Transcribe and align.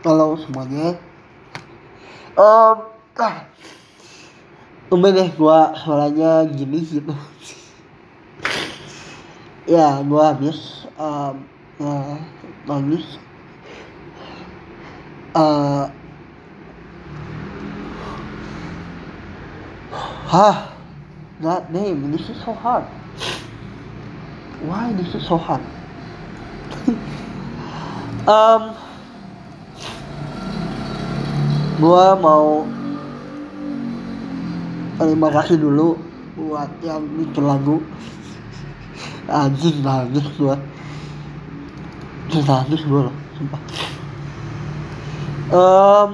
Halo 0.00 0.32
semuanya. 0.32 0.96
Um, 2.32 2.88
ah, 3.20 3.44
tumben 4.88 5.12
deh 5.12 5.28
gua 5.36 5.76
suaranya 5.76 6.48
gini 6.48 6.80
gitu. 6.88 7.12
ya, 9.76 10.00
gua 10.00 10.32
habis 10.32 10.88
um, 10.96 11.44
uh, 11.84 12.16
nangis. 12.64 13.20
Uh, 15.36 15.92
Hah, 20.32 20.72
God 21.44 21.68
damn, 21.76 22.08
this 22.08 22.24
is 22.32 22.40
so 22.40 22.56
hard. 22.56 22.88
Why 24.64 24.96
this 24.96 25.12
is 25.12 25.28
so 25.28 25.36
hard? 25.36 25.60
um, 28.24 28.79
gua 31.80 32.12
mau 32.12 32.68
terima 35.00 35.32
kasih 35.32 35.56
dulu 35.56 35.96
buat 36.36 36.68
yang 36.84 37.08
bikin 37.16 37.44
lagu. 37.48 37.80
Anjing 39.24 39.80
nangis 39.80 40.28
gua. 40.36 40.60
Nangis 42.28 42.82
gua 42.84 43.08
loh 43.08 43.16
sumpah. 43.40 43.62
Um, 45.50 46.08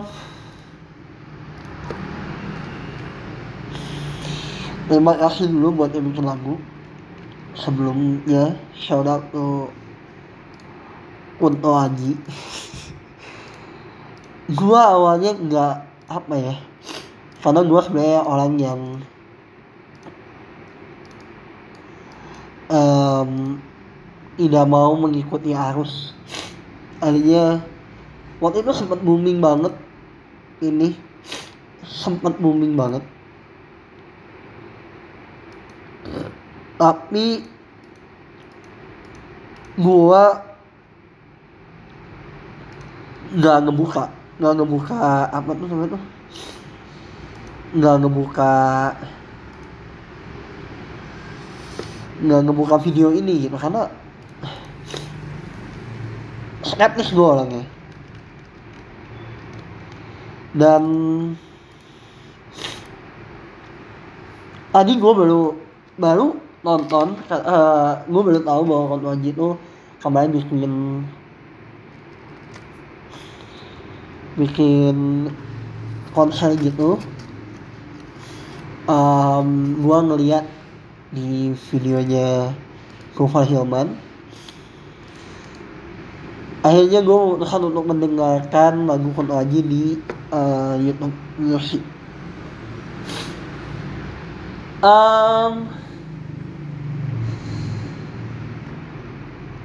terima 4.86 5.12
kasih 5.18 5.50
dulu 5.50 5.82
buat 5.82 5.90
yang 5.90 6.06
bikin 6.14 6.24
lagu. 6.24 6.54
Sebelumnya 7.58 8.54
shout 8.78 9.10
out 9.10 9.26
to 9.34 9.66
Kunto 11.42 11.74
Aji 11.74 12.14
gua 14.54 14.94
awalnya 14.94 15.34
nggak 15.34 15.74
apa 16.06 16.34
ya 16.38 16.54
karena 17.42 17.60
gua 17.66 17.80
sebenarnya 17.82 18.20
orang 18.22 18.52
yang 18.62 18.80
um, 22.70 23.58
tidak 24.36 24.64
mau 24.68 24.92
mengikuti 24.94 25.54
arus. 25.54 26.12
Akhirnya 27.00 27.64
waktu 28.42 28.62
itu 28.62 28.72
sempat 28.72 29.00
booming 29.00 29.40
banget 29.40 29.74
ini 30.62 30.96
sempat 31.84 32.36
booming 32.40 32.76
banget. 32.76 33.04
Tapi 36.76 37.42
gua 39.80 40.44
nggak 43.36 43.58
ngebuka 43.68 44.15
nggak 44.36 44.52
ngebuka 44.56 44.96
apa 45.32 45.50
tuh 45.56 45.66
namanya 45.68 45.90
tuh? 45.96 46.04
Nggak 47.76 47.94
ngebuka 48.04 48.52
nggak 52.16 52.40
ngebuka 52.48 52.76
video 52.84 53.08
ini 53.12 53.48
gitu. 53.48 53.56
Karena 53.56 53.88
skeptis 56.64 57.12
gue 57.14 57.26
orangnya. 57.26 57.64
Dan 60.56 60.82
tadi 64.72 64.92
gue 64.96 65.12
baru 65.12 65.42
baru 65.96 66.36
nonton 66.60 67.16
uh, 67.32 67.32
eh, 67.32 67.92
gue 68.04 68.22
baru 68.24 68.40
tahu 68.44 68.62
bahwa 68.68 68.84
Konto 68.92 69.08
Aji 69.14 69.30
itu 69.32 69.48
kemarin 70.04 70.30
bikin 70.36 70.60
bikin 74.36 75.28
konser 76.12 76.52
gitu 76.60 77.00
um, 78.88 79.48
gue 79.80 79.98
ngeliat 80.12 80.44
di 81.12 81.52
videonya 81.72 82.52
Gofar 83.16 83.48
Hilman. 83.48 83.96
Akhirnya 86.60 86.98
gue 86.98 87.16
memutuskan 87.16 87.62
untuk 87.62 87.86
mendengarkan 87.86 88.90
lagu 88.90 89.14
Konto 89.14 89.38
Aji 89.38 89.60
di 89.62 89.84
uh, 90.34 90.74
YouTube 90.76 91.14
Music. 91.38 91.80
Um, 94.82 95.70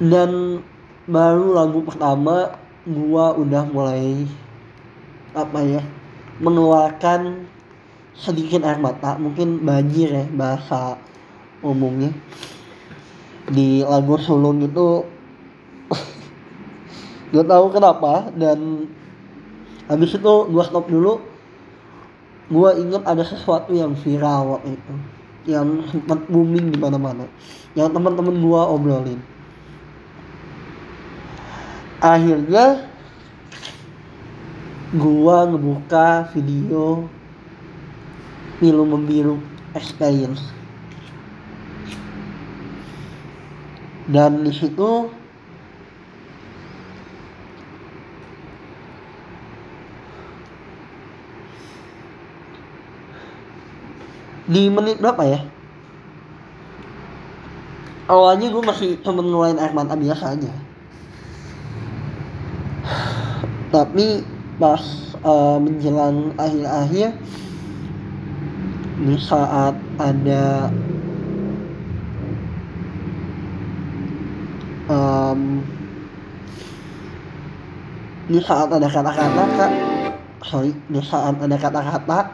dan 0.02 0.62
baru 1.06 1.58
lagu 1.58 1.84
pertama 1.86 2.58
gua 2.88 3.36
udah 3.36 3.62
mulai 3.70 4.26
apa 5.32 5.58
ya 5.64 5.82
mengeluarkan 6.40 7.48
sedikit 8.12 8.60
air 8.64 8.76
mata 8.76 9.16
mungkin 9.16 9.64
banjir 9.64 10.12
ya 10.12 10.24
bahasa 10.32 11.00
umumnya. 11.64 12.12
Di 13.48 13.82
lagu 13.82 14.16
sulung 14.22 14.62
itu 14.62 15.02
gak 17.34 17.48
tahu 17.48 17.66
kenapa 17.74 18.30
dan 18.36 18.86
habis 19.88 20.14
itu 20.14 20.32
gua 20.52 20.64
stop 20.68 20.86
dulu. 20.88 21.18
Gua 22.52 22.76
inget 22.76 23.00
ada 23.08 23.24
sesuatu 23.24 23.72
yang 23.72 23.96
viral 23.96 24.56
waktu 24.58 24.76
itu 24.76 24.94
yang 25.42 25.82
sempat 25.90 26.22
booming 26.30 26.70
di 26.70 26.78
mana-mana 26.78 27.26
yang 27.74 27.90
teman-teman 27.90 28.36
gua 28.44 28.68
obrolin. 28.68 29.18
Akhirnya 32.02 32.91
gua 34.92 35.48
ngebuka 35.48 36.28
video 36.36 37.08
pilu 38.60 38.84
membiru 38.84 39.40
experience. 39.72 40.44
Dan 44.06 44.44
di 44.44 44.52
situ 44.52 45.08
di 54.44 54.68
menit 54.68 55.00
berapa 55.00 55.22
ya? 55.24 55.40
Awalnya 58.12 58.52
gue 58.52 58.60
masih 58.60 59.00
cuma 59.00 59.24
ngeluarin 59.24 59.56
air 59.56 59.72
mata 59.72 59.96
biasa 59.96 60.36
aja. 60.36 60.52
Tapi 63.72 64.20
pas 64.62 64.78
uh, 65.26 65.58
menjelang 65.58 66.30
akhir-akhir 66.38 67.10
di 69.02 69.18
saat 69.18 69.74
ada 69.98 70.70
um, 74.86 75.66
di 78.30 78.38
saat 78.38 78.70
ada 78.70 78.86
kata-kata 78.86 79.42
kak. 79.58 79.72
Sorry 80.46 80.70
di 80.86 81.02
saat 81.02 81.34
ada 81.42 81.58
kata-kata 81.58 82.30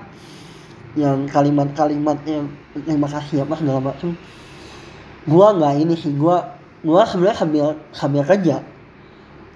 yang 1.00 1.24
kalimat-kalimat 1.32 2.20
yang 2.28 2.52
terima 2.84 3.08
kasih 3.08 3.48
apa 3.48 3.56
segala 3.56 3.80
macam. 3.88 4.12
Gua 5.24 5.56
nggak 5.56 5.74
ini 5.80 5.96
sih 5.96 6.12
gua 6.12 6.60
gua 6.84 7.08
sebenarnya 7.08 7.40
sambil 7.40 7.66
sambil 7.96 8.20
kerja 8.28 8.60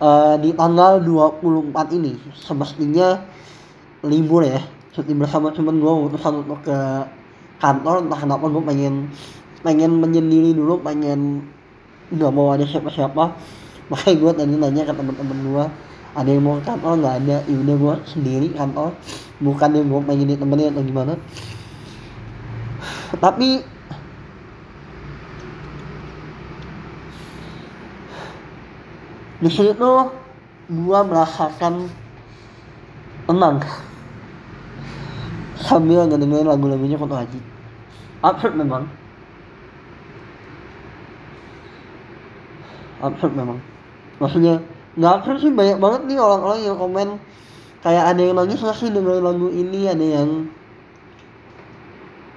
uh, 0.02 0.34
di 0.42 0.50
tanggal 0.52 0.98
24 0.98 1.96
ini 1.96 2.18
semestinya 2.34 3.22
libur 4.02 4.42
ya. 4.42 4.58
Cuti 4.92 5.14
bersama 5.14 5.54
cuman 5.54 5.78
gue 5.78 5.92
memutuskan 6.02 6.42
untuk 6.44 6.60
ke 6.66 6.78
kantor 7.62 8.04
entah 8.04 8.18
kenapa 8.18 8.44
gue 8.50 8.62
pengen 8.66 9.08
pengen 9.62 10.02
menyendiri 10.02 10.52
dulu 10.52 10.82
pengen 10.82 11.46
nggak 12.10 12.32
mau 12.34 12.52
ada 12.52 12.66
siapa-siapa. 12.66 13.32
Makanya 13.88 14.16
gue 14.18 14.32
tadi 14.36 14.54
nanya 14.58 14.82
ke 14.84 14.92
teman-teman 14.92 15.38
gue 15.48 15.64
ada 16.12 16.28
yang 16.28 16.44
mau 16.44 16.58
ke 16.60 16.66
kantor? 16.66 16.92
Nggak 17.00 17.14
ada. 17.24 17.36
Ya 17.46 17.56
udah 17.56 17.76
gue 17.78 17.94
sendiri 18.10 18.48
kantor. 18.52 18.90
Bukan 19.40 19.70
yang 19.72 19.86
gue 19.88 20.00
pengen 20.04 20.26
ditemenin 20.28 20.74
atau 20.74 20.84
gimana. 20.84 21.14
Tapi 23.16 23.62
di 29.42 29.50
situ 29.50 29.90
gua 30.70 31.00
merasakan 31.02 31.90
tenang. 33.26 33.58
Sambil 35.58 36.06
ngedengerin 36.06 36.46
lagu-lagunya 36.46 36.98
Kunto 36.98 37.18
Haji. 37.18 37.40
Absurd 38.22 38.54
memang. 38.54 38.86
Absurd 43.02 43.34
memang. 43.34 43.58
Maksudnya 44.22 44.62
nggak 44.94 45.12
absurd 45.22 45.38
sih 45.42 45.50
banyak 45.50 45.78
banget 45.82 46.00
nih 46.06 46.18
orang-orang 46.20 46.60
yang 46.62 46.76
komen 46.78 47.08
kayak 47.82 48.04
ada 48.14 48.20
yang 48.22 48.36
nggak 48.38 48.76
sih 48.78 48.92
dengerin 48.92 49.24
lagu 49.24 49.48
ini 49.50 49.80
ada 49.90 50.06
yang 50.06 50.30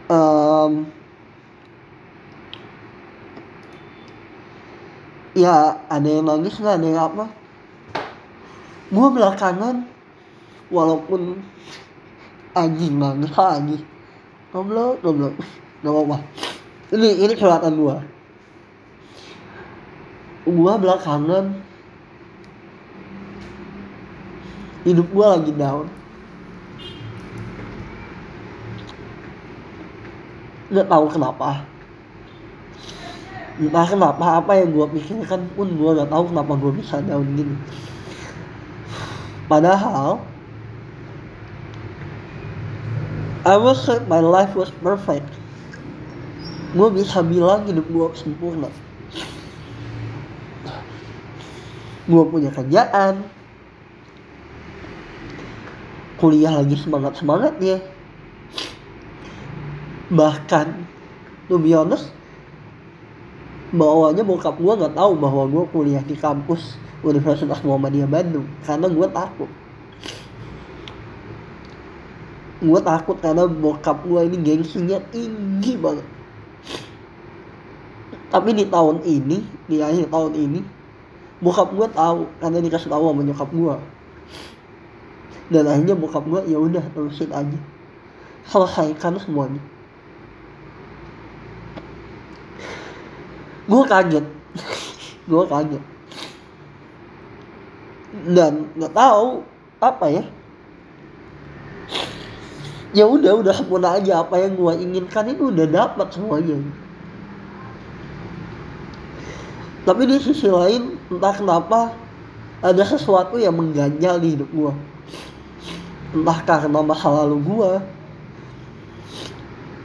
um, 0.09 0.89
ya 5.35 5.77
ada 5.91 6.07
yang 6.07 6.25
nangis 6.25 6.57
nggak 6.57 6.79
ada 6.79 6.87
yang 6.87 7.03
apa? 7.11 7.25
Gue 8.89 9.07
belakangan 9.11 9.83
walaupun 10.71 11.37
anjing 12.55 12.95
banget 12.95 13.35
anjing. 13.35 13.83
Goblok 14.55 15.03
goblok. 15.03 15.35
Gak 15.83 15.91
apa-apa. 15.91 16.17
Ini 16.95 17.27
ini 17.27 17.33
curhatan 17.35 17.75
gue 17.75 18.15
gue 20.45 20.73
belakangan 20.77 21.57
hidup 24.85 25.07
gue 25.09 25.25
lagi 25.25 25.51
down. 25.57 25.89
Nggak 30.69 30.85
tahu 30.85 31.05
kenapa 31.09 31.65
entah 33.55 33.87
kenapa 33.87 34.43
apa 34.43 34.51
yang 34.59 34.75
gue 34.75 34.87
pikirkan 34.99 35.47
pun 35.55 35.71
gue 35.79 35.89
nggak 35.95 36.11
tahu 36.11 36.23
kenapa 36.31 36.53
gue 36.59 36.71
bisa 36.75 36.99
down 37.03 37.23
gini. 37.39 37.55
Padahal 39.47 40.19
I 43.45 43.55
will 43.61 43.77
say 43.77 44.01
my 44.09 44.19
life 44.19 44.57
was 44.57 44.73
perfect. 44.83 45.29
Gue 46.75 46.89
bisa 46.91 47.23
bilang 47.23 47.63
hidup 47.63 47.87
gue 47.87 48.07
sempurna. 48.17 48.67
Gue 52.09 52.23
punya 52.27 52.51
kerjaan. 52.51 53.23
Kuliah 56.19 56.51
lagi 56.59 56.75
semangat 56.79 57.19
semangatnya 57.19 57.83
bahkan 60.09 60.85
to 61.49 61.57
be 61.57 61.73
honest 61.73 62.13
bawahnya 63.73 64.21
bokap 64.21 64.61
gue 64.61 64.73
nggak 64.77 64.93
tahu 64.93 65.11
bahwa 65.17 65.43
gue 65.49 65.63
kuliah 65.73 66.03
di 66.05 66.13
kampus 66.13 66.77
Universitas 67.01 67.61
Muhammadiyah 67.65 68.09
Bandung 68.09 68.45
karena 68.65 68.85
gue 68.89 69.07
takut. 69.09 69.49
Gue 72.61 72.79
takut 72.81 73.17
karena 73.21 73.45
bokap 73.49 74.05
gue 74.05 74.21
ini 74.25 74.37
gengsinya 74.41 75.01
tinggi 75.09 75.73
banget. 75.77 76.07
Tapi 78.29 78.49
di 78.51 78.65
tahun 78.67 79.01
ini 79.05 79.37
di 79.69 79.77
akhir 79.81 80.09
tahun 80.11 80.33
ini 80.33 80.59
bokap 81.41 81.73
gue 81.73 81.87
tahu 81.93 82.29
karena 82.41 82.57
dikasih 82.61 82.89
tahu 82.89 83.03
sama 83.09 83.21
nyokap 83.21 83.49
gue 83.49 83.75
dan 85.45 85.63
akhirnya 85.69 85.93
bokap 85.93 86.25
gue 86.25 86.41
ya 86.49 86.57
udah 86.57 86.83
terusin 86.93 87.29
aja. 87.29 87.59
Selesaikan 88.45 89.17
semuanya 89.17 89.61
gue 93.65 93.83
kaget. 93.85 94.25
Gue 95.25 95.43
kaget. 95.49 95.83
Dan 98.31 98.71
nggak 98.77 98.93
tahu 98.95 99.43
apa 99.81 100.05
ya. 100.09 100.23
Ya 102.95 103.03
udah 103.03 103.43
udah 103.43 103.51
sempurna 103.51 103.99
aja 103.99 104.23
apa 104.23 104.39
yang 104.39 104.55
gue 104.55 104.73
inginkan 104.79 105.27
itu 105.27 105.51
udah 105.51 105.67
dapat 105.67 106.07
semuanya. 106.15 106.57
Tapi 109.85 110.01
di 110.07 110.17
sisi 110.17 110.47
lain 110.47 110.97
entah 111.11 111.35
kenapa 111.35 111.93
ada 112.65 112.83
sesuatu 112.87 113.37
yang 113.37 113.53
mengganjal 113.53 114.17
di 114.17 114.33
hidup 114.33 114.49
gue 114.49 114.73
entah 116.15 116.39
karena 116.39 116.79
masa 116.79 117.11
lalu 117.11 117.37
gue 117.43 117.71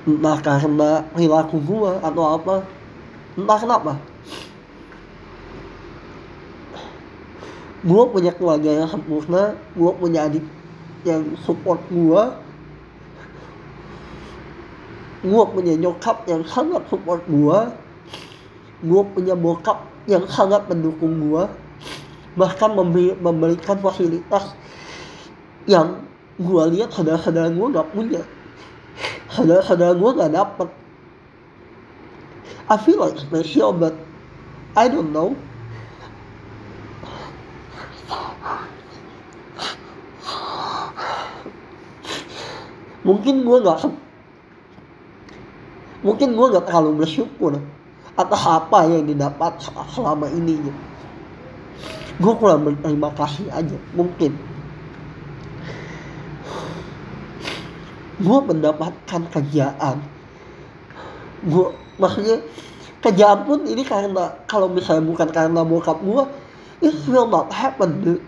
entah 0.08 0.38
karena 0.40 1.04
perilaku 1.12 1.58
gue 1.60 1.92
atau 2.00 2.24
apa 2.38 2.54
entah 3.38 3.58
kenapa. 3.58 3.92
Gue 7.80 8.02
punya 8.12 8.32
keluarga 8.36 8.70
yang 8.84 8.88
sempurna 8.90 9.56
gue 9.72 9.90
punya 9.96 10.28
adik 10.28 10.44
yang 11.04 11.24
support 11.40 11.80
gue 11.88 12.22
gue 15.20 15.44
punya 15.52 15.74
nyokap 15.76 16.24
yang 16.28 16.44
sangat 16.44 16.84
support 16.92 17.24
gue 17.28 17.58
gue 18.84 19.02
punya 19.16 19.32
bokap 19.36 19.84
yang 20.08 20.24
sangat 20.28 20.64
mendukung 20.68 21.20
gue 21.20 21.44
bahkan 22.38 22.72
memberi, 22.72 23.16
memberikan 23.18 23.76
fasilitas 23.80 24.54
yang 25.66 26.04
gue 26.40 26.62
lihat 26.72 26.94
saudara-saudara 26.94 27.52
gue 27.52 27.66
gak 27.74 27.88
punya. 27.92 28.22
Saudara-saudara 29.30 29.92
gue 29.92 30.10
gak 30.16 30.32
dapet 30.32 30.68
I 32.70 32.78
feel 32.78 33.02
like 33.02 33.18
special 33.18 33.74
but 33.74 33.98
I 34.78 34.86
don't 34.86 35.10
know. 35.10 35.34
Mungkin 43.02 43.42
gue 43.42 43.58
gak 43.66 43.90
mungkin 46.06 46.38
gue 46.38 46.46
gak 46.54 46.70
terlalu 46.70 47.02
bersyukur 47.02 47.58
atas 48.14 48.42
apa 48.46 48.86
yang 48.86 49.04
didapat 49.10 49.58
selama 49.90 50.30
ini 50.30 50.70
gue 52.20 52.32
kurang 52.36 52.68
berterima 52.68 53.10
kasih 53.16 53.50
aja 53.50 53.78
mungkin. 53.98 54.36
Gue 58.20 58.38
mendapatkan 58.44 59.22
kerjaan. 59.32 60.04
Gue 61.48 61.72
maksudnya 62.00 62.40
kerjaan 63.04 63.44
pun 63.44 63.64
ini 63.68 63.84
karena 63.84 64.32
kalau 64.48 64.72
misalnya 64.72 65.04
bukan 65.04 65.28
karena 65.28 65.60
bokap 65.60 66.00
gue 66.00 66.24
it 66.80 66.96
will 67.06 67.28
not 67.28 67.52
happen 67.52 68.00
dude. 68.00 68.24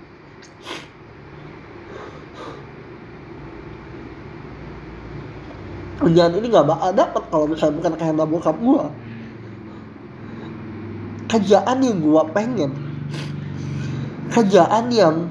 kerjaan 6.02 6.34
ini 6.34 6.50
gak 6.50 6.66
bakal 6.66 6.90
dapet 6.90 7.22
kalau 7.30 7.46
misalnya 7.46 7.78
bukan 7.78 7.94
karena 7.94 8.24
bokap 8.26 8.56
gue 8.58 8.84
kerjaan 11.30 11.78
yang 11.80 11.96
gue 12.02 12.22
pengen 12.34 12.70
kerjaan 14.32 14.88
yang 14.88 15.28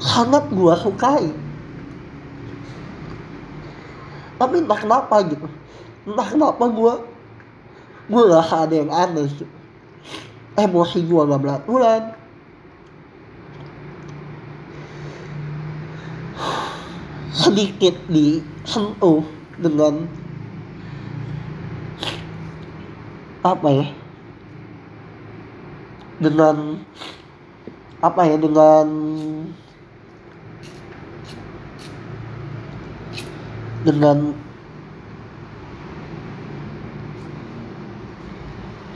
sangat 0.00 0.44
gue 0.48 0.74
sukai. 0.80 1.28
Tapi 4.38 4.54
entah 4.62 4.78
kenapa 4.78 5.18
gitu 5.26 5.46
entah 6.08 6.28
kenapa 6.32 6.64
gue 6.72 6.94
gue 8.08 8.22
rasa 8.32 8.64
ada 8.64 8.74
yang 8.80 8.88
aneh 8.88 9.28
emosi 10.58 11.06
gue 11.06 11.22
gak 11.22 11.42
beraturan. 11.44 12.02
Sedikit 17.30 17.94
disentuh 18.10 19.22
dengan 19.62 20.10
apa 23.46 23.68
ya? 23.70 23.86
Dengan 26.18 26.82
apa 28.02 28.20
ya? 28.26 28.36
Dengan 28.42 28.86
dengan 33.86 34.47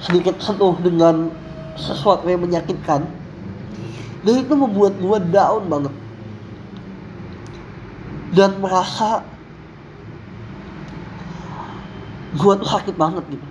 sedikit 0.03 0.35
sentuh 0.43 0.75
dengan 0.83 1.31
sesuatu 1.79 2.27
yang 2.27 2.43
menyakitkan 2.43 3.07
dan 4.23 4.35
itu 4.39 4.55
membuat 4.55 4.99
gue 4.99 5.19
down 5.31 5.63
banget. 5.67 5.95
Dan 8.33 8.59
merasa 8.65 9.27
gue 12.33 12.53
tuh 12.57 12.69
sakit 12.69 12.95
banget 12.97 13.25
gitu. 13.29 13.49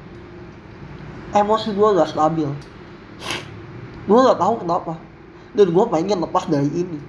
Emosi 1.31 1.69
gue 1.71 1.87
gak 1.95 2.11
stabil. 2.11 2.49
Gue 4.09 4.19
gak 4.25 4.39
tahu 4.41 4.63
kenapa. 4.63 4.93
Dan 5.53 5.67
gue 5.69 5.85
pengen 5.91 6.23
lepas 6.23 6.49
dari 6.49 6.71
ini. 6.71 6.99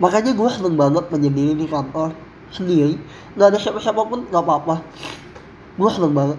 Makanya 0.00 0.32
gue 0.34 0.48
seneng 0.50 0.74
banget 0.78 1.04
menyendiri 1.10 1.52
di 1.58 1.66
kantor 1.68 2.16
sendiri. 2.50 2.96
Nggak 3.36 3.54
ada 3.54 3.58
siapa-siapa 3.60 4.02
pun 4.08 4.24
nggak 4.30 4.42
apa-apa 4.42 4.76
seneng 5.78 6.12
banget. 6.12 6.38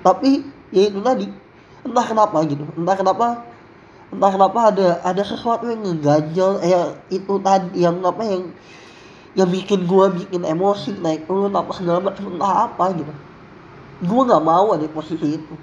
Tapi 0.00 0.30
ya 0.72 0.82
itu 0.88 0.98
tadi. 1.02 1.26
Entah 1.80 2.06
kenapa 2.06 2.38
gitu. 2.46 2.64
Entah 2.76 2.96
kenapa 2.96 3.26
entah 4.10 4.30
kenapa 4.34 4.58
ada 4.74 4.88
ada 5.06 5.22
sesuatu 5.22 5.70
yang 5.70 5.86
ngeganjel 5.86 6.58
eh 6.66 6.74
itu 7.14 7.34
tadi 7.40 7.78
yang 7.78 8.02
apa 8.02 8.22
yang 8.26 8.42
yang 9.38 9.46
bikin 9.46 9.86
gue 9.86 10.04
bikin 10.18 10.42
emosi 10.42 10.98
naik 10.98 11.26
turun 11.26 11.52
apa 11.54 11.70
segala 11.74 11.98
macam. 12.00 12.30
Entah 12.36 12.70
apa 12.70 12.84
gitu. 12.96 13.12
Gue 14.06 14.22
nggak 14.24 14.44
mau 14.44 14.72
ada 14.72 14.86
posisi 14.88 15.36
itu. 15.36 15.54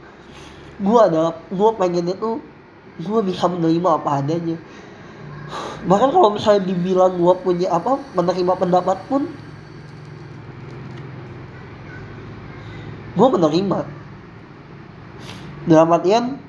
Gue 0.77 0.99
ada 1.01 1.33
gue 1.49 1.69
pengen 1.79 2.13
itu 2.13 2.41
gue 2.97 3.19
bisa 3.21 3.45
menerima 3.45 3.89
apa 4.01 4.21
adanya 4.21 4.57
bahkan 5.87 6.11
kalau 6.11 6.35
misalnya 6.35 6.67
dibilang 6.67 7.15
gue 7.15 7.33
punya 7.39 7.71
apa 7.71 7.99
menerima 8.15 8.53
pendapat 8.59 8.97
pun 9.07 9.27
gue 13.17 13.27
menerima. 13.33 13.79
Dalam 15.67 15.91
artian 15.91 16.39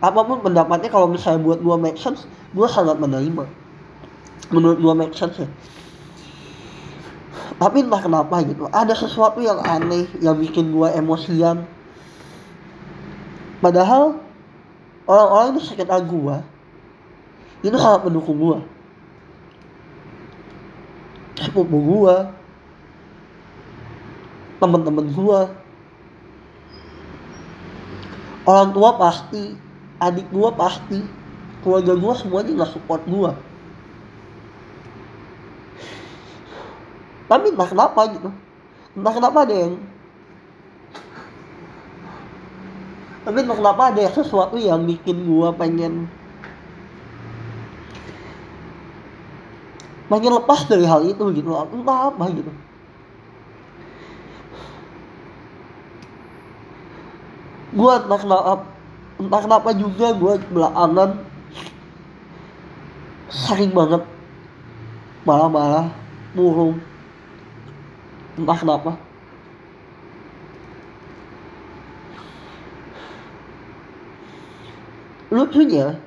apa 0.00 0.20
pun 0.22 0.44
pendapatnya 0.44 0.92
kalau 0.92 1.08
misalnya 1.08 1.40
buat 1.40 1.60
gua 1.64 1.80
make 1.80 1.96
sense 1.96 2.28
gua 2.52 2.68
sangat 2.68 3.00
menerima. 3.00 3.48
Menurut 4.52 4.78
gua 4.80 4.94
make 4.94 5.16
sense 5.16 5.40
ya. 5.40 5.48
Tapi 7.56 7.88
entah 7.88 8.00
kenapa 8.00 8.44
gitu 8.44 8.68
ada 8.68 8.92
sesuatu 8.92 9.40
yang 9.40 9.56
aneh 9.64 10.04
yang 10.20 10.36
bikin 10.36 10.70
gua 10.72 10.92
emosian. 10.92 11.64
Padahal 13.64 14.20
orang-orang 15.08 15.56
di 15.56 15.62
sekitar 15.64 16.04
gua 16.04 16.44
itu 17.64 17.76
sangat 17.80 18.08
mendukung 18.08 18.36
gua. 18.36 18.58
Sepupu 21.40 21.78
gua. 21.80 22.32
Teman-teman 24.60 25.06
gua. 25.12 25.40
Orang 28.46 28.70
tua 28.76 28.90
pasti 29.00 29.56
adik 29.96 30.28
gua 30.28 30.52
pasti 30.52 31.00
keluarga 31.64 31.96
gua 31.96 32.14
semuanya 32.14 32.62
nggak 32.62 32.72
support 32.76 33.02
gua. 33.08 33.32
Tapi 37.26 37.50
entah 37.50 37.68
kenapa 37.68 38.00
gitu. 38.12 38.30
Entah 38.96 39.14
kenapa 39.16 39.38
ada 39.44 39.56
yang 39.56 39.74
tapi 43.26 43.42
entah 43.42 43.58
kenapa 43.58 43.90
ada 43.90 44.06
sesuatu 44.14 44.54
yang 44.54 44.86
bikin 44.86 45.26
gua 45.26 45.50
pengen 45.50 46.06
pengen 50.06 50.38
lepas 50.38 50.70
dari 50.70 50.86
hal 50.86 51.02
itu 51.02 51.24
gitu 51.34 51.50
entah 51.50 52.14
apa 52.14 52.24
gitu. 52.30 52.52
Gua 57.74 57.98
entah 58.00 58.20
kenapa 58.22 58.52
entah 59.18 59.40
kenapa 59.42 59.68
juga 59.74 60.06
gua 60.14 60.38
belakangan 60.38 61.10
sering 63.26 63.74
banget 63.74 64.02
marah-marah 65.26 65.90
murung 66.38 66.78
entah 68.38 68.58
kenapa. 68.62 68.92
Lucunya 75.26 75.98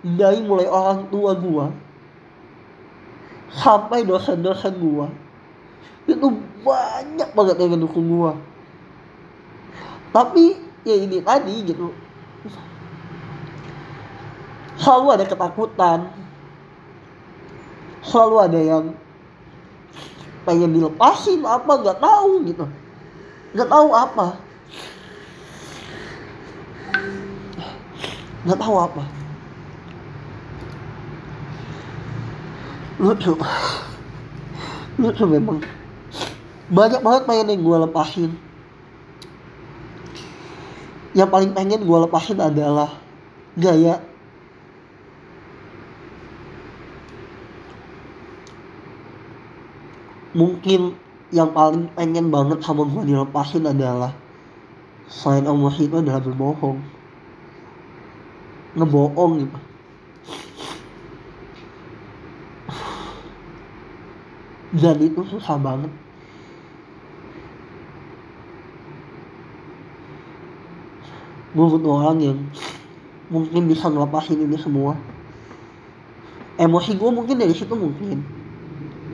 dari 0.00 0.40
mulai 0.40 0.64
orang 0.64 1.04
tua 1.12 1.36
gua 1.36 1.83
sampai 3.54 4.02
dosen-dosen 4.02 4.74
gua. 4.82 5.06
Itu 6.04 6.28
banyak 6.66 7.30
banget 7.32 7.56
yang 7.62 7.78
mendukung 7.78 8.06
gua. 8.10 8.32
Tapi 10.10 10.58
ya 10.86 10.94
ini 10.98 11.22
tadi 11.22 11.54
gitu. 11.64 11.94
Selalu 14.78 15.06
ada 15.14 15.24
ketakutan. 15.24 16.10
Selalu 18.04 18.36
ada 18.42 18.60
yang 18.60 18.84
pengen 20.44 20.76
dilepasin 20.76 21.40
apa 21.46 21.72
nggak 21.72 21.98
tahu 22.02 22.44
gitu. 22.44 22.66
Nggak 23.56 23.70
tahu 23.70 23.88
apa. 23.94 24.26
Nggak 28.44 28.60
tahu 28.60 28.76
apa 28.76 29.23
lucu 32.98 33.34
lucu 34.98 35.24
memang. 35.26 35.58
Banyak 36.70 37.00
banget 37.02 37.22
pengen 37.26 37.50
yang 37.50 37.62
gue 37.66 37.76
lepasin. 37.86 38.30
Yang 41.14 41.28
paling 41.30 41.50
pengen 41.54 41.82
gue 41.82 41.98
lepasin 42.06 42.38
adalah 42.38 42.90
gaya. 43.58 43.98
Mungkin 50.34 50.98
yang 51.30 51.50
paling 51.54 51.90
pengen 51.94 52.30
banget 52.30 52.62
sama 52.62 52.86
gue 52.86 53.02
dilepasin 53.06 53.66
adalah 53.66 54.14
selain 55.06 55.46
Allah 55.46 55.74
itu 55.78 55.94
adalah 55.94 56.22
berbohong. 56.22 56.78
Ngebohong 58.74 59.32
gitu 59.46 59.73
dan 64.74 64.98
itu 64.98 65.22
susah 65.30 65.54
banget. 65.54 65.90
Gue 71.54 71.66
butuh 71.70 72.02
orang 72.02 72.18
yang 72.18 72.38
mungkin 73.30 73.70
bisa 73.70 73.86
ngelepasin 73.86 74.42
ini 74.42 74.58
semua 74.58 74.98
emosi 76.58 76.94
gue 76.98 77.10
mungkin 77.10 77.38
dari 77.38 77.54
situ 77.54 77.70
mungkin. 77.74 78.26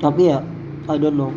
Tapi 0.01 0.33
ya 0.33 0.41
I 0.89 0.97
don't 0.97 1.21
know. 1.21 1.33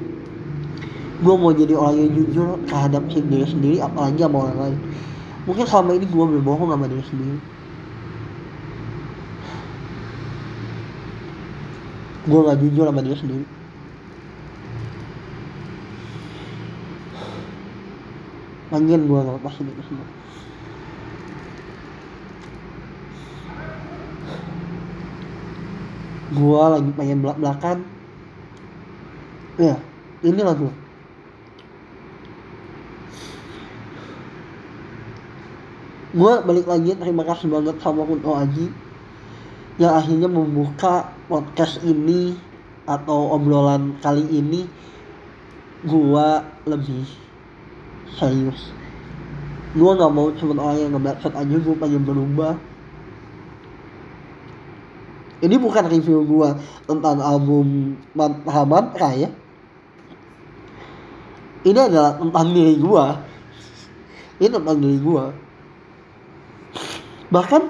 Gue 1.19 1.35
mau 1.35 1.51
jadi 1.51 1.75
orang 1.75 1.99
yang 1.99 2.11
jujur 2.15 2.59
terhadap 2.67 3.03
diri 3.11 3.43
sendiri 3.47 3.77
apalagi 3.83 4.23
sama 4.23 4.47
orang 4.47 4.57
lain. 4.59 4.79
Mungkin 5.43 5.65
selama 5.67 5.91
ini 5.99 6.07
gue 6.07 6.25
berbohong 6.39 6.71
sama 6.71 6.87
diri 6.87 7.03
sendiri. 7.03 7.39
Gue 12.23 12.39
gak 12.47 12.59
jujur 12.63 12.87
sama 12.87 13.03
diri 13.03 13.19
sendiri 13.19 13.62
pengen 18.73 19.05
gue 19.05 19.19
ngelepasin 19.21 19.69
itu 19.69 19.83
semua 19.85 20.07
gue 26.33 26.63
lagi 26.73 26.91
pengen 26.97 27.21
belak 27.21 27.37
belakan 27.37 27.77
ya 29.61 29.77
ini 30.25 30.41
lagu 30.41 30.73
gue 36.17 36.33
balik 36.41 36.65
lagi 36.65 36.97
terima 36.97 37.21
kasih 37.21 37.53
banget 37.53 37.77
sama 37.77 38.01
Kunto 38.09 38.33
Aji 38.33 38.73
yang 39.81 39.97
akhirnya 39.97 40.29
membuka 40.29 41.09
podcast 41.25 41.81
ini 41.81 42.37
atau 42.85 43.33
obrolan 43.33 43.97
kali 44.03 44.25
ini. 44.29 44.69
Gue 45.83 46.27
lebih 46.63 47.03
serius. 48.19 48.73
Gue 49.73 49.91
nggak 49.93 50.13
mau 50.13 50.29
cuma 50.37 50.53
orang 50.61 50.77
yang 50.79 50.91
ngebacot 50.97 51.33
aja 51.33 51.55
gue 51.57 51.75
pengen 51.77 52.03
berubah. 52.05 52.53
Ini 55.43 55.59
bukan 55.59 55.83
review 55.91 56.23
gue 56.23 56.49
tentang 56.87 57.19
album 57.19 57.99
Mantra 58.15 59.11
ya 59.11 59.29
ini 61.63 61.79
adalah 61.79 62.19
tentang 62.19 62.47
diri 62.51 62.75
gue 62.75 63.05
ini 64.43 64.49
tentang 64.51 64.77
diri 64.83 64.97
gue 64.99 65.25
bahkan 67.31 67.63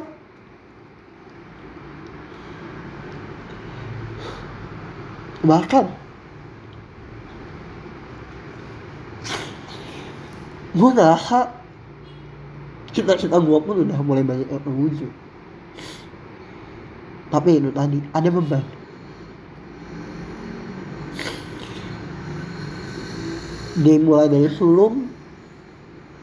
bahkan 5.45 5.85
gue 10.73 10.89
ngerasa 10.89 11.53
cita-cita 12.93 13.37
gue 13.37 13.57
pun 13.61 13.75
udah 13.85 13.99
mulai 14.01 14.25
banyak 14.25 14.49
yang 14.49 14.61
terwujud. 14.61 15.11
Tapi 17.29 17.49
itu 17.57 17.69
tadi 17.73 17.97
ada 18.13 18.29
beban. 18.29 18.65
Dimulai 23.73 24.29
dari 24.29 24.49
sulung 24.53 25.09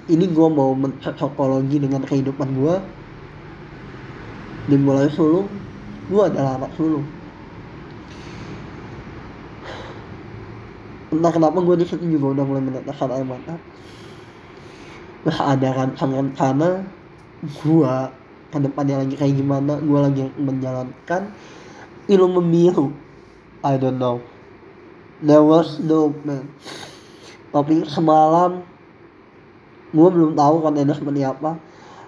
ini 0.06 0.26
gue 0.26 0.48
mau 0.50 0.74
mencocokologi 0.74 1.82
dengan 1.82 2.02
kehidupan 2.06 2.48
gue 2.54 2.74
dimulai 4.70 5.10
sulung 5.10 5.50
gue 6.10 6.22
adalah 6.22 6.58
anak 6.62 6.70
sulung. 6.78 7.06
Entah 11.10 11.32
kenapa 11.34 11.58
gue 11.58 11.74
di 11.82 11.86
situ 11.86 12.06
juga 12.06 12.38
udah 12.38 12.44
mulai 12.46 12.62
meneteskan 12.62 13.10
air 13.10 13.26
mata 13.26 13.58
terus 15.24 15.38
ada 15.40 15.68
rencana-rencana 15.74 16.68
gue 17.40 17.96
ke 18.50 18.58
depannya 18.58 18.96
lagi 19.04 19.14
kayak 19.16 19.34
gimana 19.36 19.78
gue 19.78 19.98
lagi 20.00 20.22
menjalankan 20.40 21.32
ilmu 22.08 22.40
biru 22.42 22.88
I 23.60 23.76
don't 23.76 24.00
know. 24.00 24.24
There 25.20 25.44
was 25.44 25.76
no 25.84 26.16
man. 26.24 26.48
Tapi 27.52 27.84
semalam 27.84 28.64
gue 29.92 30.08
belum 30.08 30.32
tahu 30.32 30.64
kontennya 30.64 30.96
seperti 30.96 31.20
apa. 31.28 31.60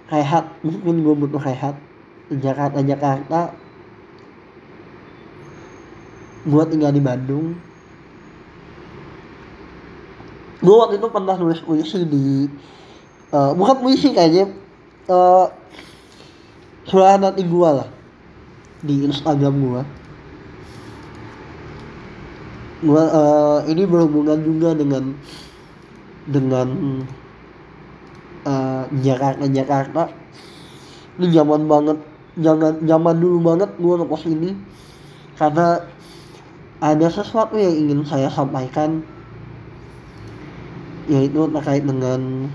Rehat 0.09 0.49
mungkin 0.65 1.05
gue 1.05 1.15
butuh 1.27 1.43
rehat. 1.45 1.77
Jakarta 2.33 2.81
Jakarta. 2.81 3.41
Gue 6.49 6.65
tinggal 6.73 6.97
di 6.97 7.05
Bandung. 7.05 7.53
Gue 10.65 10.77
waktu 10.79 10.97
itu 10.97 11.09
pernah 11.13 11.37
nulis 11.37 11.61
puisi 11.61 12.01
di 12.09 12.49
uh, 13.33 13.53
bukan 13.57 13.77
puisi 13.81 14.13
kayaknya 14.13 14.53
uh, 15.09 15.49
curahan 16.87 17.25
nanti 17.25 17.43
gua 17.49 17.83
lah. 17.83 17.89
Di 18.85 19.09
Instagram 19.09 19.55
gua. 19.59 19.83
Gua 22.83 23.03
uh, 23.09 23.59
ini 23.67 23.83
berhubungan 23.89 24.39
juga 24.45 24.77
dengan 24.77 25.17
dengan 26.29 26.69
uh, 28.47 28.85
Jakarta 29.01 29.45
Jakarta. 29.49 30.03
Ini 31.19 31.27
zaman 31.33 31.67
banget 31.67 31.99
jangan 32.39 32.81
zaman 32.85 33.17
dulu 33.19 33.39
banget 33.43 33.71
gua 33.81 33.95
ngepost 33.99 34.29
ini. 34.29 34.55
Karena 35.41 35.81
ada 36.83 37.07
sesuatu 37.07 37.55
yang 37.55 37.75
ingin 37.87 38.01
saya 38.03 38.27
sampaikan 38.27 39.07
yaitu 41.11 41.51
terkait 41.51 41.83
dengan 41.83 42.51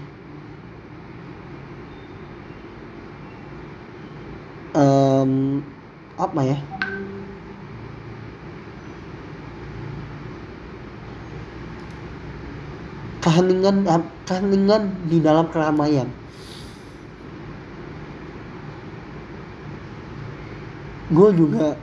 um, 5.27 5.59
apa 6.15 6.41
ya? 6.47 6.57
Keheningan 13.19 13.83
keheningan 14.23 14.83
di 15.11 15.19
dalam 15.19 15.51
keramaian. 15.51 16.07
Gue 21.11 21.29
juga 21.35 21.75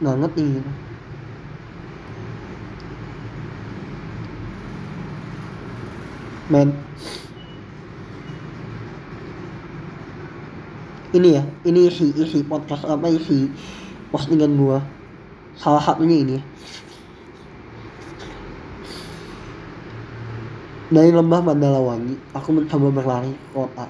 nggak 0.00 0.16
gitu 0.36 0.70
men 6.48 6.70
ini 11.14 11.38
ya 11.38 11.42
ini 11.62 11.86
isi 11.86 12.10
isi 12.16 12.42
podcast 12.42 12.82
apa 12.88 13.06
isi 13.06 13.46
postingan 14.10 14.58
gua. 14.58 14.82
Salah 15.56 15.80
satunya 15.80 16.20
ini 16.20 16.36
dari 20.86 21.10
lembah 21.10 21.42
Mandalawangi 21.42 22.14
aku 22.30 22.48
mencoba 22.54 22.88
berlari 22.94 23.34
ke 23.34 23.46
kota. 23.54 23.86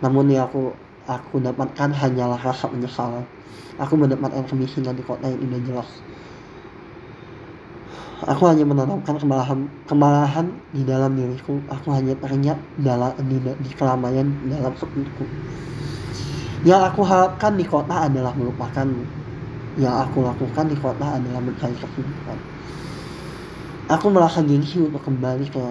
Namun 0.00 0.32
yang 0.32 0.48
aku 0.48 0.72
aku 1.08 1.40
dapatkan 1.40 1.92
hanyalah 1.92 2.40
rasa 2.40 2.68
penyesalan. 2.68 3.24
Aku 3.78 3.94
mendapatkan 3.94 4.44
kemiskinan 4.48 4.96
di 4.96 5.04
kota 5.04 5.28
yang 5.28 5.40
tidak 5.40 5.62
jelas. 5.68 5.90
Aku 8.26 8.50
hanya 8.50 8.66
menanamkan 8.66 9.14
kemarahan, 9.14 9.70
kemarahan 9.86 10.50
di 10.74 10.82
dalam 10.82 11.14
diriku. 11.14 11.62
Aku 11.70 11.94
hanya 11.94 12.18
teringat 12.18 12.58
dalam 12.82 13.14
di, 13.30 13.38
di 13.38 13.70
keramaian 13.78 14.26
dalam 14.50 14.74
sepiku. 14.74 15.22
Yang 16.66 16.82
aku 16.92 17.00
harapkan 17.06 17.54
di 17.54 17.64
kota 17.66 18.10
adalah 18.10 18.34
melupakan. 18.34 18.86
Yang 19.78 19.94
aku 19.94 20.18
lakukan 20.26 20.66
di 20.66 20.76
kota 20.78 21.06
adalah 21.18 21.38
mencari 21.38 21.74
kesibukan. 21.78 22.38
Aku 23.88 24.10
merasa 24.10 24.42
gengsi 24.42 24.82
untuk 24.82 25.00
kembali 25.06 25.46
ke 25.48 25.64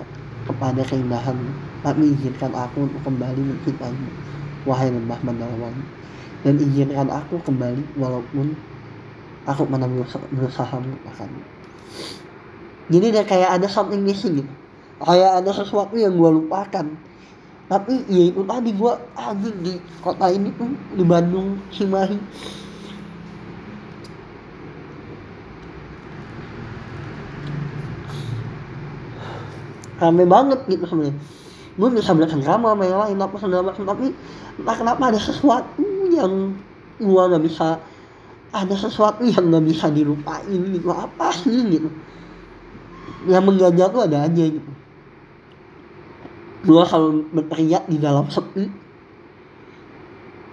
kepada 0.48 0.80
keindahan, 0.88 1.36
tapi 1.84 2.16
izinkan 2.16 2.56
aku 2.56 2.88
untuk 2.88 3.04
kembali 3.04 3.42
mencintaimu, 3.52 4.10
wahai 4.64 4.90
lembah 4.96 5.20
Mandalawangi. 5.28 5.84
Dan 6.48 6.56
izinkan 6.56 7.12
aku 7.12 7.36
kembali 7.44 8.00
walaupun 8.00 8.56
aku 9.48 9.64
pernah 9.64 9.88
berusaha 10.36 10.76
melupakanmu 10.76 11.42
jadi 12.92 13.24
kayak 13.24 13.50
ada 13.60 13.68
something 13.72 14.04
missing 14.04 14.44
gitu 14.44 14.54
kayak 15.00 15.44
ada 15.44 15.52
sesuatu 15.56 15.96
yang 15.96 16.20
gue 16.20 16.32
lupakan 16.44 16.86
tapi 17.68 18.00
ya 18.08 18.32
itu 18.32 18.42
tadi 18.48 18.72
gue 18.72 18.94
anjing 19.20 19.58
di 19.60 19.74
kota 20.00 20.32
ini 20.32 20.56
tuh 20.56 20.72
di 20.96 21.04
Bandung 21.04 21.60
Cimahi. 21.76 22.16
Rame 30.00 30.24
banget 30.24 30.64
gitu 30.72 30.88
sebenarnya. 30.88 31.20
Gue 31.76 31.90
bisa 31.92 32.16
belajar 32.16 32.40
drama 32.40 32.72
sama 32.72 32.84
yang 32.88 33.02
lain 33.04 33.18
apa 33.20 33.36
segala 33.36 33.76
tapi 33.76 34.16
entah 34.58 34.76
kenapa 34.80 35.04
ada 35.12 35.20
sesuatu 35.20 35.84
yang 36.08 36.56
gue 37.04 37.22
nggak 37.28 37.44
bisa 37.44 37.84
ada 38.56 38.76
sesuatu 38.80 39.28
yang 39.28 39.44
nggak 39.44 39.66
bisa 39.68 39.92
dilupain 39.92 40.62
gitu. 40.72 40.88
Apa 40.88 41.36
sih 41.36 41.68
gitu? 41.68 41.92
Yang 43.28 43.44
mengganjal 43.44 43.88
tuh 43.92 44.02
ada 44.08 44.24
aja 44.24 44.44
gitu 44.48 44.87
gua 46.68 46.84
kalau 46.84 47.24
berteriak 47.32 47.88
di 47.88 47.98
dalam 47.98 48.28
sepi. 48.28 48.68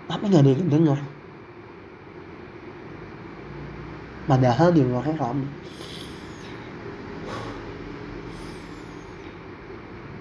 Tapi 0.05 0.22
nggak 0.31 0.42
ada 0.46 0.50
yang 0.55 0.70
dengar. 0.70 1.00
Padahal 4.24 4.68
di 4.72 4.81
luarnya 4.81 5.20
ramai 5.20 5.64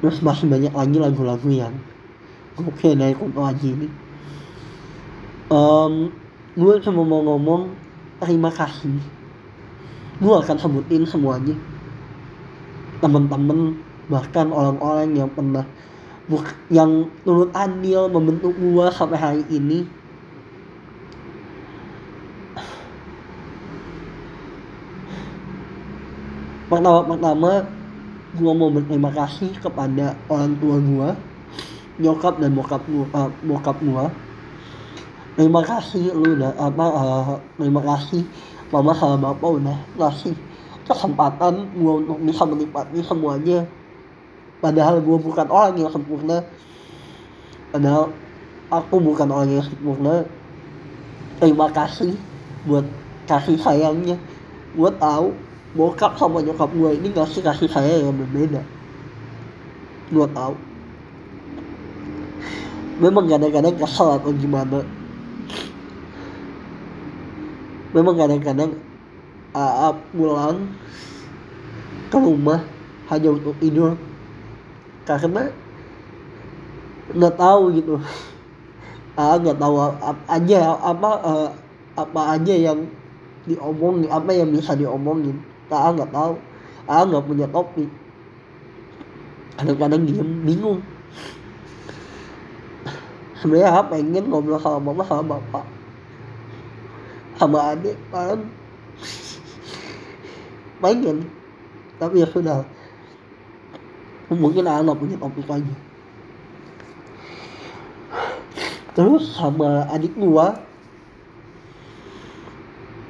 terus 0.03 0.19
masih 0.19 0.51
banyak 0.51 0.75
lagi 0.75 0.97
lagu-lagu 0.99 1.47
yang 1.47 1.71
oke 2.60 2.91
dari 2.91 3.15
Aji 3.15 3.69
ini. 3.71 3.88
Um, 5.47 6.12
gue 6.60 6.75
cuma 6.84 7.08
mau 7.08 7.23
ngomong 7.23 7.71
terima 8.19 8.51
kasih. 8.51 8.99
Gue 10.19 10.36
akan 10.36 10.60
sebutin 10.60 11.08
semuanya. 11.08 11.56
Teman-teman 12.99 13.79
bahkan 14.13 14.54
orang-orang 14.54 15.17
yang 15.17 15.30
pernah 15.34 15.65
yang 16.69 17.10
turut 17.26 17.49
andil 17.58 18.06
membentuk 18.13 18.54
gua 18.62 18.93
sampai 18.93 19.17
hari 19.17 19.43
ini 19.49 19.89
pertama-pertama 26.69 27.65
gua 28.38 28.52
mau 28.54 28.69
berterima 28.69 29.10
kasih 29.10 29.49
kepada 29.58 30.13
orang 30.30 30.54
tua 30.62 30.78
gua 30.78 31.10
nyokap 31.97 32.38
dan 32.38 32.54
bokap 32.54 32.82
gua 32.86 33.06
uh, 33.17 33.30
bokap 33.41 33.78
gua. 33.82 34.13
Terima 35.34 35.65
kasih 35.65 36.13
lu 36.13 36.38
udah 36.38 36.54
apa 36.62 36.86
uh, 36.93 37.36
terima 37.58 37.82
kasih 37.82 38.21
mama 38.69 38.93
sama 38.93 39.34
bapak 39.34 39.49
udah 39.62 39.78
ngasih 39.97 40.38
kesempatan 40.86 41.73
gue 41.73 41.93
untuk 42.06 42.19
bisa 42.21 42.43
menikmati 42.43 42.99
semuanya 43.06 43.65
padahal 44.63 45.04
gue 45.04 45.17
bukan 45.19 45.47
orang 45.52 45.76
yang 45.76 45.91
sempurna 45.91 46.47
padahal 47.76 48.15
aku 48.71 48.95
bukan 49.04 49.28
orang 49.28 49.60
yang 49.60 49.65
sempurna 49.67 50.23
terima 51.43 51.67
kasih 51.76 52.15
buat 52.63 52.88
kasih 53.28 53.60
sayangnya. 53.60 54.17
Gue 54.73 54.89
tahu 54.97 55.36
bokap 55.73 56.17
sama 56.17 56.41
nyokap 56.41 56.69
gue 56.71 56.89
ini 56.97 57.08
ngasih 57.13 57.41
kasih 57.43 57.69
sayang 57.69 58.10
yang 58.10 58.15
berbeda. 58.15 58.62
Gue 60.13 60.28
tahu. 60.32 60.56
Memang 63.02 63.26
kadang-kadang 63.26 63.76
kesel 63.78 64.10
atau 64.21 64.32
gimana. 64.38 64.86
Memang 67.93 68.15
kadang-kadang 68.17 68.71
AA 69.54 69.89
pulang 70.13 70.58
ke 72.10 72.17
rumah 72.17 72.62
hanya 73.10 73.30
untuk 73.34 73.54
tidur 73.62 73.97
karena 75.03 75.51
nggak 77.11 77.35
tahu 77.35 77.63
gitu. 77.75 77.99
AA 79.19 79.33
nggak 79.43 79.59
tahu 79.59 79.75
apa 79.79 80.23
aja 80.31 80.59
apa 80.79 81.09
uh, 81.21 81.49
apa 81.93 82.21
aja 82.39 82.53
yang 82.55 82.87
diomongin 83.43 84.07
apa 84.07 84.31
yang 84.31 84.49
bisa 84.51 84.73
diomongin. 84.73 85.35
AA 85.67 85.89
nggak 85.99 86.11
tahu. 86.11 86.33
AA 86.87 87.01
nggak 87.11 87.25
punya 87.27 87.47
topik. 87.51 87.89
Kadang-kadang 89.59 90.01
diem 90.07 90.29
bingung. 90.47 90.79
Sebenarnya 93.43 93.69
apa 93.75 93.99
pengen 93.99 94.31
ngobrol 94.31 94.57
sama 94.57 94.79
mama 94.79 95.03
sama 95.03 95.37
bapak. 95.37 95.65
Sama 97.37 97.59
adik 97.75 97.97
kan. 98.09 98.39
Pengen. 100.83 101.27
Tapi 101.99 102.23
ya 102.23 102.27
sudah 102.31 102.63
mungkin 104.38 104.65
anak 104.67 104.98
punya 104.98 105.17
topik 105.17 105.48
lagi 105.50 105.74
terus 108.93 109.34
sama 109.34 109.89
adik 109.89 110.13
gua 110.17 110.60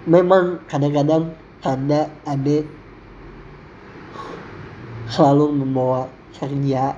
memang 0.08 0.64
kadang-kadang 0.72 1.36
ada 1.64 2.12
adik 2.28 2.68
selalu 5.08 5.64
membawa 5.64 6.08
ceria 6.36 6.96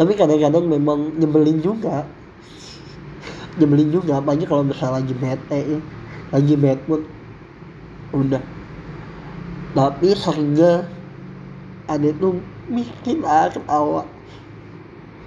tapi 0.00 0.16
kadang-kadang 0.16 0.64
memang 0.64 1.12
nyebelin 1.20 1.60
juga. 1.60 2.08
Nyebelin 3.60 3.92
juga 3.92 4.16
apalagi 4.16 4.48
kalau 4.48 4.64
misalnya 4.64 5.04
lagi 5.04 5.12
bete 5.12 5.60
ya 5.76 5.80
lagi 6.32 6.54
bad 6.56 6.80
mood. 6.88 7.04
Udah. 8.16 8.40
Tapi 9.76 10.08
seringnya 10.16 10.88
ada 11.84 12.08
tuh 12.16 12.40
bikin 12.70 13.26
aku 13.26 13.58
ketawa 13.58 14.02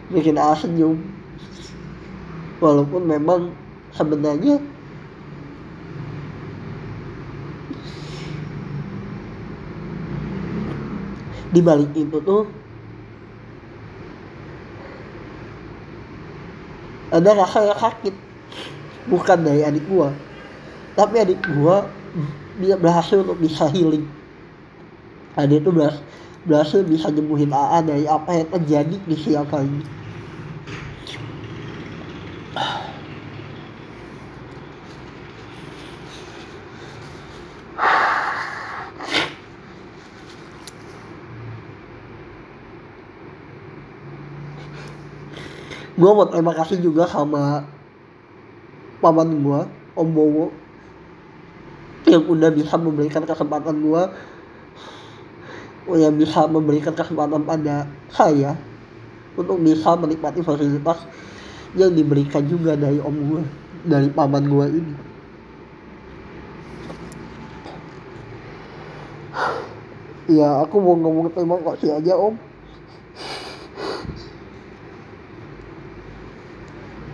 bikin 0.09 0.39
A 0.39 0.55
senyum 0.55 0.99
walaupun 2.63 3.03
memang 3.03 3.51
sebenarnya 3.91 4.63
di 11.53 11.61
balik 11.61 11.93
itu 11.93 12.17
tuh 12.23 12.49
ada 17.13 17.29
rasa 17.37 17.61
yang 17.69 17.77
sakit. 17.77 18.15
Bukan 19.05 19.45
dari 19.45 19.61
adik 19.61 19.85
gua. 19.85 20.09
Tapi 20.97 21.21
adik 21.21 21.45
gua 21.53 21.85
dia 22.57 22.73
berhasil 22.73 23.21
untuk 23.21 23.37
bisa 23.37 23.69
healing. 23.69 24.09
Adik 25.37 25.61
itu 25.61 25.69
berhasil, 25.69 26.01
berhasil 26.43 26.83
bisa 26.83 27.07
nyembuhin 27.07 27.55
AA 27.55 27.79
dari 27.87 28.05
apa 28.07 28.31
yang 28.35 28.49
terjadi 28.51 28.95
di 29.07 29.15
siang 29.15 29.47
hari. 29.47 29.79
Gue 45.93 46.09
mau 46.09 46.27
terima 46.27 46.51
kasih 46.51 46.83
juga 46.83 47.07
sama 47.07 47.63
paman 48.99 49.29
gue 49.39 49.61
Om 49.93 50.09
Bowo 50.11 50.51
yang 52.09 52.27
udah 52.27 52.51
bisa 52.51 52.75
memberikan 52.75 53.23
kesempatan 53.23 53.79
gue 53.79 54.03
yang 55.91 56.15
bisa 56.15 56.47
memberikan 56.47 56.95
kesempatan 56.95 57.43
pada 57.43 57.83
saya 58.07 58.55
untuk 59.35 59.59
bisa 59.59 59.97
menikmati 59.99 60.39
fasilitas 60.39 61.03
yang 61.75 61.91
diberikan 61.91 62.45
juga 62.47 62.77
dari 62.77 63.01
om 63.03 63.11
gue 63.11 63.43
dari 63.83 64.07
paman 64.07 64.45
gue 64.47 64.65
ini. 64.79 64.93
Ya 70.31 70.63
aku 70.63 70.79
mau 70.79 70.95
ngomong 70.95 71.35
terima 71.35 71.59
kasih 71.59 71.99
aja 71.99 72.15
om. 72.15 72.39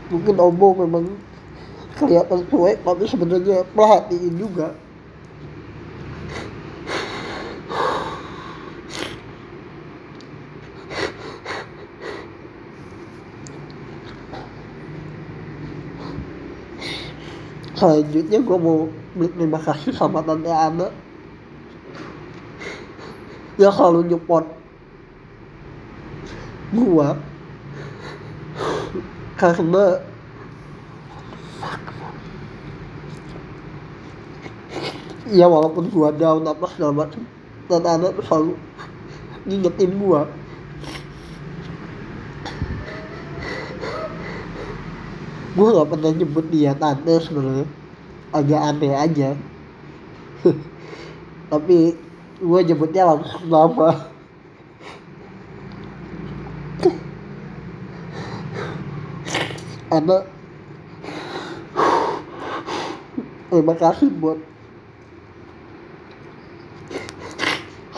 Mungkin 0.09 0.35
Ombo 0.41 0.73
memang 0.73 1.05
kelihatan 1.97 2.41
cuek 2.49 2.81
tapi 2.81 3.05
sebenarnya 3.05 3.61
perhatiin 3.77 4.33
juga 4.41 4.73
selanjutnya 17.79 18.43
gue 18.43 18.57
mau 18.59 18.91
terima 19.15 19.59
kasih 19.63 19.95
sama 19.95 20.19
tante 20.19 20.51
Ana. 20.51 20.91
Yang 23.55 23.73
selalu 23.79 23.99
nyupport 24.11 24.47
gue 26.69 27.07
karena 29.39 30.03
ya 35.29 35.45
walaupun 35.45 35.87
gua 35.93 36.09
down 36.11 36.45
apa 36.45 36.65
segala 36.73 37.05
macam 37.05 37.21
dan 37.69 37.85
anak 37.85 38.17
tuh 38.17 38.25
selalu 38.25 38.53
ngingetin 39.45 39.91
gua 40.01 40.25
gua 45.59 45.83
gak 45.83 45.91
pernah 45.91 46.15
nyebut 46.15 46.47
dia 46.47 46.71
tante 46.71 47.19
sebenarnya. 47.19 47.67
Agak 48.31 48.63
aneh 48.63 48.95
aja. 48.95 49.35
Tapi 51.51 51.99
gua 52.39 52.63
nyebutnya 52.63 53.03
langsung 53.03 53.51
nama. 53.51 54.07
Anak 59.99 60.31
terima 63.49 63.73
kasih 63.75 64.07
buat 64.15 64.39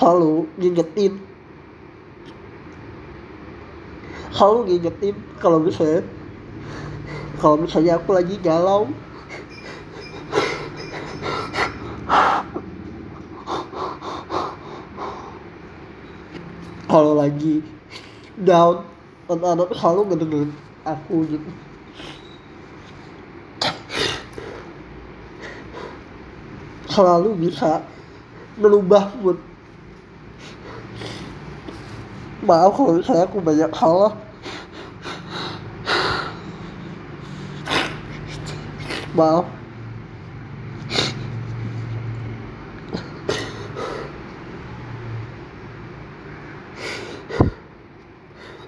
selalu 0.02 0.50
ngingetin. 0.58 1.22
Selalu 4.34 4.60
ngingetin 4.66 5.16
kalau 5.38 5.62
misalnya 5.62 6.02
kalau 7.42 7.58
misalnya 7.58 7.98
aku 7.98 8.14
lagi 8.14 8.38
galau. 8.38 8.86
Kalau 16.86 17.18
lagi 17.18 17.66
down 18.38 18.86
anak-anak 19.26 19.74
selalu 19.74 20.02
ngedengerin 20.12 20.52
aku 20.86 21.26
gitu. 21.26 21.50
Selalu 26.92 27.30
bisa 27.48 27.82
merubah 28.60 29.10
mood. 29.24 29.40
Maaf 32.46 32.76
kalau 32.76 33.02
saya 33.02 33.26
aku 33.26 33.40
banyak 33.42 33.72
salah 33.72 34.14
maaf 39.12 39.46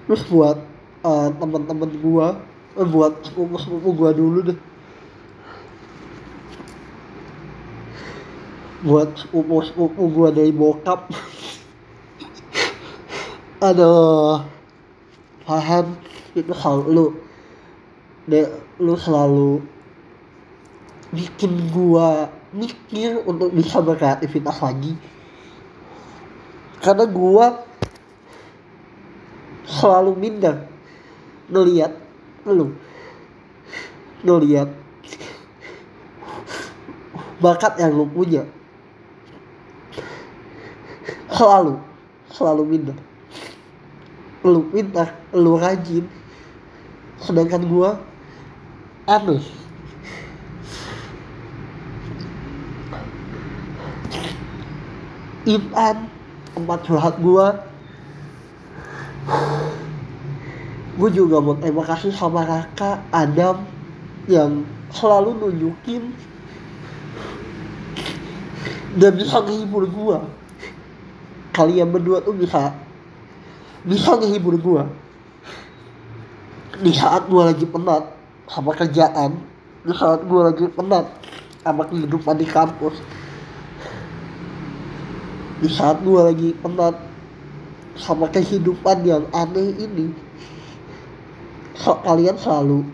terus 0.04 0.30
buat 0.30 0.58
uh, 1.02 1.28
teman-teman 1.40 1.90
gua 1.98 2.28
eh, 2.76 2.86
buat 2.86 3.24
sepupu-sepupu 3.26 3.88
gua 3.96 4.10
dulu 4.14 4.38
deh. 4.52 4.58
Buat 8.84 9.16
sepupu-sepupu 9.16 10.02
gua 10.12 10.28
dari 10.28 10.52
bokap. 10.52 11.08
Aduh 13.64 14.44
paham 15.48 15.96
itu 16.36 16.52
hal 16.52 16.78
lu. 16.84 17.16
De, 18.24 18.48
lu 18.80 18.96
selalu 18.96 19.60
bikin 21.14 21.70
gua 21.70 22.28
mikir 22.50 23.22
untuk 23.22 23.54
bisa 23.54 23.78
berkreativitas 23.78 24.58
lagi. 24.58 24.98
Karena 26.82 27.06
gua 27.06 27.62
selalu 29.64 30.12
minder 30.18 30.66
ngeliat 31.48 31.92
lu 32.44 32.74
ngeliat 34.26 34.68
bakat 37.38 37.78
yang 37.78 37.94
lu 37.94 38.10
punya. 38.10 38.42
Selalu 41.30 41.78
selalu 42.34 42.62
minder. 42.66 42.98
Lu 44.44 44.66
pintar 44.68 45.16
lu 45.32 45.56
rajin. 45.56 46.04
Sedangkan 47.22 47.64
gua 47.64 47.96
aneh 49.08 49.63
Iman 55.44 56.08
tempat 56.56 56.78
curhat 56.88 57.16
gua. 57.20 57.60
Gue 60.94 61.10
juga 61.10 61.42
mau 61.42 61.58
terima 61.58 61.82
kasih 61.82 62.14
sama 62.14 62.46
Raka 62.46 63.02
Adam 63.10 63.66
yang 64.30 64.62
selalu 64.94 65.34
nunjukin 65.42 66.14
dan 68.94 69.18
bisa 69.18 69.42
menghibur 69.42 69.90
gue 69.90 70.18
kalian 71.50 71.90
berdua 71.90 72.22
tuh 72.22 72.34
bisa 72.34 72.70
bisa 73.82 74.14
menghibur 74.14 74.54
gue 74.54 74.82
di 76.82 76.92
saat 76.94 77.26
gue 77.26 77.42
lagi 77.42 77.66
penat 77.66 78.06
sama 78.46 78.70
kerjaan 78.74 79.38
di 79.82 79.92
saat 79.94 80.22
gue 80.22 80.40
lagi 80.40 80.66
penat 80.70 81.10
sama 81.66 81.82
kehidupan 81.90 82.38
di 82.38 82.46
kampus 82.46 83.02
di 85.64 85.72
saat 85.72 86.04
gue 86.04 86.20
lagi 86.20 86.52
penat. 86.60 86.92
Sama 87.96 88.28
kehidupan 88.28 89.06
yang 89.06 89.24
aneh 89.32 89.70
ini. 89.80 90.12
So, 91.78 91.96
kalian 92.04 92.36
selalu 92.36 92.84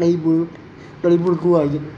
ngibul 0.00 0.48
ngibul 1.02 1.34
gue 1.38 1.60
gitu 1.78 1.90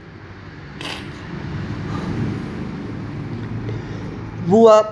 buat 4.49 4.87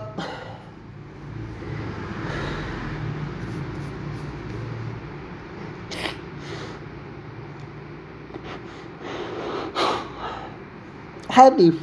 Hanif 11.34 11.78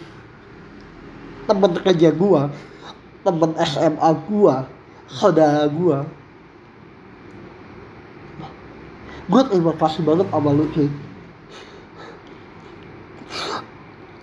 teman 1.46 1.74
kerja 1.82 2.10
gua 2.14 2.50
temen 3.24 3.50
SMA 3.64 4.10
gua 4.28 4.68
saudara 5.08 5.64
gua. 5.72 6.04
Gua 9.24 9.42
terima 9.48 9.72
kasih 9.80 10.04
banget 10.04 10.28
sama 10.28 10.52
lu 10.52 10.68
cuy. 10.70 10.88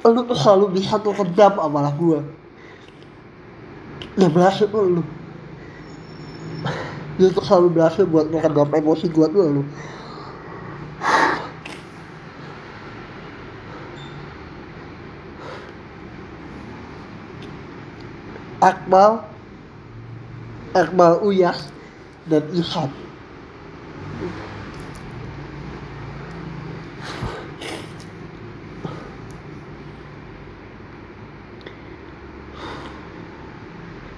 Lu 0.02 0.22
tuh 0.26 0.38
selalu 0.38 0.66
bisa 0.78 1.02
tuh 1.02 1.14
kedap 1.18 1.58
amarah 1.58 1.94
gua. 1.98 2.22
Ya 4.16 4.30
berhasil 4.30 4.70
tuh 4.70 5.02
lu. 5.02 5.04
Dia 7.18 7.34
tuh 7.34 7.42
selalu 7.42 7.68
berhasil 7.74 8.06
buat 8.06 8.30
ngeredam 8.30 8.70
emosi 8.70 9.10
gua 9.10 9.26
tuh 9.28 9.62
lu 9.62 9.64
Akmal 18.62 19.26
Akmal 20.78 21.18
Uyas 21.26 21.68
dan 22.30 22.46
Ihsan 22.54 22.94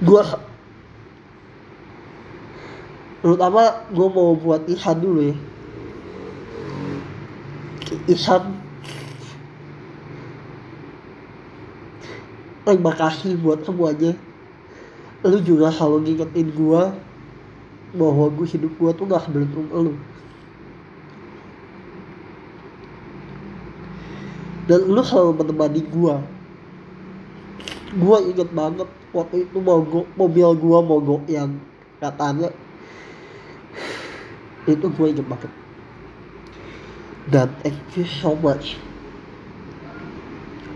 gua 0.03 0.43
terutama 3.23 3.87
gua 3.95 4.07
mau 4.11 4.35
buat 4.35 4.67
Ihsan 4.67 4.99
dulu 4.99 5.31
ya. 5.31 5.35
Ihsan 8.11 8.59
terima 12.67 12.91
kasih 12.91 13.39
buat 13.39 13.63
semuanya 13.63 14.11
lu 15.23 15.39
juga 15.39 15.71
selalu 15.71 16.03
ngingetin 16.03 16.51
gua 16.51 16.91
bahwa 17.95 18.27
gua 18.27 18.47
hidup 18.47 18.71
gua 18.75 18.91
tuh 18.91 19.07
gak 19.07 19.31
beruntung 19.31 19.71
lu. 19.71 19.95
Dan 24.67 24.79
lu 24.91 24.99
selalu 24.99 25.31
menemani 25.39 25.81
gua. 25.87 26.19
Gua 27.95 28.19
inget 28.19 28.49
banget 28.51 28.89
waktu 29.15 29.47
itu 29.47 29.57
mogok 29.63 30.07
mobil 30.19 30.49
gua 30.59 30.83
mogok 30.83 31.23
yang 31.31 31.55
katanya. 32.03 32.51
Itu 34.67 34.91
gua 34.91 35.07
inget 35.07 35.27
banget. 35.27 35.51
Dan 37.31 37.47
thank 37.63 37.79
you 37.95 38.03
so 38.03 38.35
much. 38.35 38.75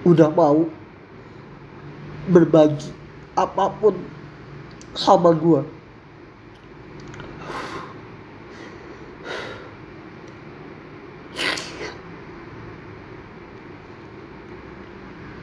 Udah 0.08 0.32
mau 0.32 0.72
berbagi 2.32 2.96
apa 3.36 3.72
pun 3.76 3.96
sama 4.98 5.30
gua 5.38 5.62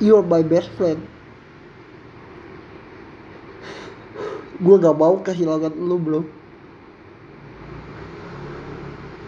You're 0.04 0.20
my 0.20 0.44
best 0.44 0.68
friend. 0.76 1.00
Gue 4.60 4.76
gak 4.76 5.00
mau 5.00 5.16
kehilangan 5.24 5.72
lu 5.80 5.96
bro. 5.96 6.20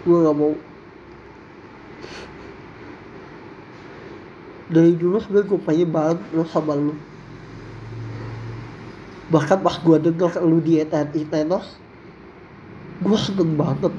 Gue 0.04 0.18
gak 0.20 0.36
mau. 0.36 0.52
Dari 4.68 4.92
dulu 5.00 5.16
sebenernya 5.16 5.48
gue 5.48 5.60
pengen 5.64 5.88
banget 5.96 6.18
lu 6.36 6.44
sama 6.44 6.76
lu. 6.76 6.92
Bahkan 9.26 9.58
pas 9.58 9.76
gue 9.82 9.96
denger 9.98 10.38
lu 10.42 10.62
di 10.62 10.78
ETNI 10.78 11.22
Tenos, 11.26 11.66
gue 13.02 13.18
seneng 13.18 13.58
banget. 13.58 13.94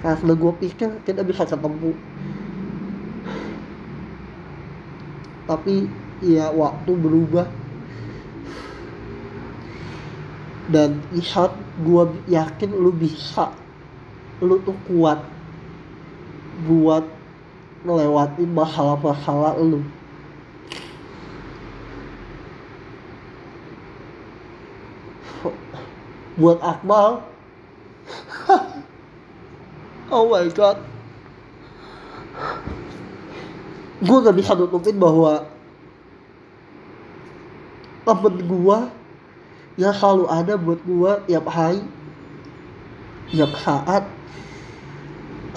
Karena 0.00 0.32
gue 0.32 0.52
pikir 0.64 0.90
kita 1.04 1.20
bisa 1.20 1.44
ketemu. 1.44 1.92
Tapi 5.46 5.86
ya 6.24 6.48
waktu 6.50 6.90
berubah 6.96 7.46
dan 10.72 10.98
Ihsan 11.14 11.52
gue 11.86 12.02
yakin 12.26 12.70
lu 12.74 12.90
bisa 12.90 13.54
lu 14.42 14.58
tuh 14.66 14.74
kuat 14.90 15.22
buat 16.66 17.04
ngelewatin 17.86 18.50
masalah-masalah 18.50 19.54
lu 19.62 19.84
buat 26.36 26.60
Akmal. 26.60 27.24
Oh 30.06 30.30
my 30.30 30.46
god. 30.54 30.78
Gue 34.06 34.18
gak 34.22 34.38
bisa 34.38 34.54
nutupin 34.54 35.02
bahwa 35.02 35.50
temen 38.06 38.38
gue 38.46 38.78
yang 39.82 39.90
selalu 39.90 40.30
ada 40.30 40.54
buat 40.54 40.78
gue 40.86 41.10
tiap 41.26 41.50
hari 41.50 41.82
tiap 43.34 43.50
saat 43.58 44.06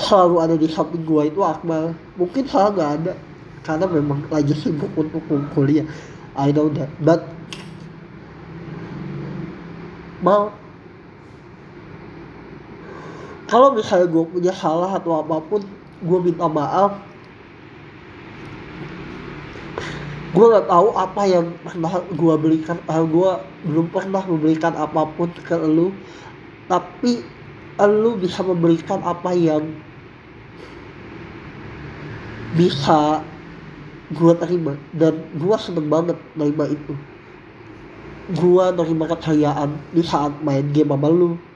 selalu 0.02 0.36
ada 0.42 0.56
di 0.58 0.66
samping 0.66 1.06
gue 1.06 1.30
itu 1.30 1.46
Akmal. 1.46 1.94
Mungkin 2.18 2.50
salah 2.50 2.74
gak 2.74 2.92
ada 3.06 3.14
karena 3.70 3.86
memang 3.86 4.26
lagi 4.34 4.58
sibuk 4.58 4.90
untuk 4.98 5.22
kuliah 5.54 5.86
I 6.34 6.50
know 6.50 6.74
that 6.74 6.90
but 7.06 7.22
mal 10.26 10.58
kalau 13.50 13.74
misalnya 13.74 14.06
gue 14.06 14.24
punya 14.30 14.54
salah 14.54 14.94
atau 14.94 15.26
apa 15.26 15.42
pun 15.42 15.66
gue 16.06 16.20
minta 16.22 16.46
maaf. 16.46 17.02
Gue 20.30 20.46
nggak 20.46 20.70
tahu 20.70 20.94
apa 20.94 21.22
yang 21.26 21.50
pernah 21.66 21.98
gue 22.14 22.34
berikan 22.38 22.78
uh, 22.86 23.02
gue 23.02 23.32
belum 23.66 23.90
pernah 23.90 24.22
memberikan 24.22 24.78
apa 24.78 25.02
pun 25.18 25.34
ke 25.34 25.58
lu. 25.58 25.90
Tapi 26.70 27.26
lu 27.82 28.14
bisa 28.22 28.46
memberikan 28.46 29.02
apa 29.02 29.34
yang 29.34 29.66
bisa 32.54 33.26
gue 34.14 34.34
terima. 34.38 34.78
Dan 34.94 35.26
gue 35.42 35.56
seneng 35.58 35.90
banget 35.90 36.18
terima 36.38 36.70
itu. 36.70 36.94
Gue 38.38 38.66
nerima 38.78 39.10
kecayaan 39.10 39.74
di 39.90 40.06
saat 40.06 40.38
main 40.46 40.70
game 40.70 40.94
sama 40.94 41.10
lu 41.10 41.49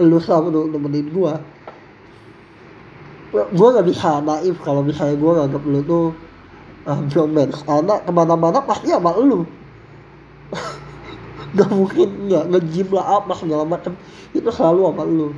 lu 0.00 0.16
selalu 0.16 0.72
nemenin 0.72 1.08
gue 1.12 1.34
gue 3.32 3.68
gak 3.72 3.88
bisa 3.88 4.20
naif 4.20 4.56
kalau 4.60 4.84
misalnya 4.84 5.16
gue 5.16 5.32
nganggap 5.32 5.62
lu 5.64 5.80
tuh 5.88 6.06
uh, 6.84 7.00
bromance 7.08 7.64
karena 7.64 7.96
ke 8.04 8.12
mana-mana 8.12 8.58
pasti 8.60 8.92
sama 8.92 9.16
lu. 9.16 9.48
Gak 11.56 11.68
mungkin 11.68 12.32
nggak 12.32 12.48
nge-gym 12.48 12.88
lah 12.96 13.20
apa 13.20 13.36
segala 13.36 13.64
macam. 13.68 13.92
Itu 14.32 14.48
selalu 14.48 14.88
sama 14.88 15.04
lu. 15.04 15.28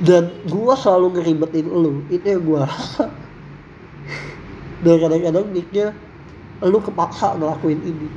Dan 0.00 0.32
gue 0.48 0.74
selalu 0.80 1.06
ngeribetin 1.20 1.68
lu. 1.68 2.00
Itu 2.08 2.24
yang 2.24 2.42
gue 2.48 2.60
rasa. 2.64 3.12
Dan 4.80 4.94
kadang-kadang 5.00 5.52
nicknya 5.52 5.92
lu 6.64 6.80
kepaksa 6.80 7.36
ngelakuin 7.36 7.80
ini. 7.84 8.08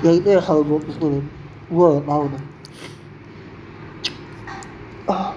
Ya 0.00 0.16
itu 0.16 0.24
yang 0.24 0.40
selalu 0.40 0.62
gue 0.68 0.80
pikirin 0.88 1.24
gue 1.72 1.88
tau 2.04 2.24
dah 2.28 2.44
ah. 5.08 5.32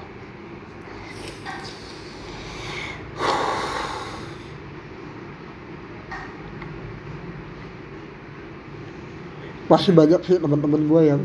masih 9.65 9.91
banyak 9.97 10.21
sih 10.27 10.37
teman-teman 10.37 10.85
gue 10.85 11.01
yang 11.09 11.21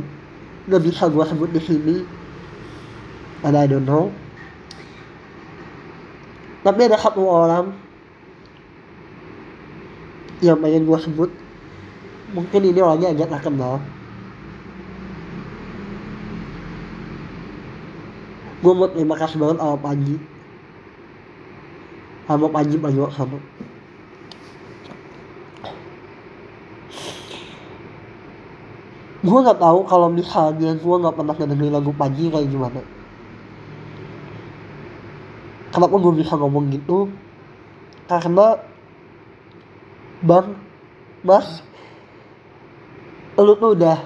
nggak 0.71 0.83
bisa 0.87 1.11
gue 1.11 1.25
sebut 1.25 1.51
di 1.51 1.61
sini. 1.61 1.97
And 3.41 3.57
I 3.57 3.65
don't 3.65 3.89
know. 3.89 4.13
Tapi 6.61 6.81
ada 6.87 7.01
satu 7.01 7.25
orang 7.25 7.73
yang 10.45 10.61
pengen 10.61 10.85
gue 10.85 10.99
sebut. 11.01 11.31
Mungkin 12.37 12.61
ini 12.63 12.81
orangnya 12.81 13.13
agak 13.17 13.29
tak 13.33 13.51
gue 18.61 18.73
mau 18.77 18.89
terima 18.93 19.17
kasih 19.17 19.41
banget 19.41 19.59
sama 19.61 19.79
Panji 19.81 20.17
sama 22.29 22.47
Panji 22.53 22.77
Panji 22.77 22.99
sama 23.17 23.39
gue 29.21 29.39
nggak 29.45 29.61
tahu 29.61 29.81
kalau 29.85 30.09
misalnya 30.09 30.73
gue 30.77 30.97
nggak 31.01 31.17
pernah 31.17 31.35
dengerin 31.37 31.77
lagu 31.77 31.93
Panji 31.93 32.33
kayak 32.33 32.49
gimana. 32.49 32.81
Kenapa 35.71 35.95
gue 36.01 36.13
bisa 36.17 36.35
ngomong 36.41 36.73
gitu? 36.73 37.13
Karena 38.09 38.59
bang 40.21 40.53
mas 41.25 41.65
lu 43.41 43.57
tuh 43.57 43.73
udah 43.73 43.97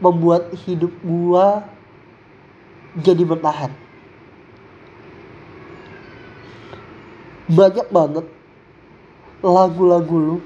membuat 0.00 0.52
hidup 0.64 0.92
gua 1.00 1.64
jadi 2.98 3.22
bertahan. 3.22 3.70
Banyak 7.50 7.86
banget 7.90 8.26
lagu-lagu 9.42 10.16
lu 10.18 10.36